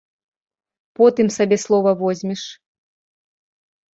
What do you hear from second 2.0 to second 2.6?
возьмеш.